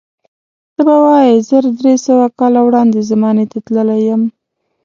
[0.75, 4.21] ته به وایې زر درې سوه کاله وړاندې زمانې ته تللی یم.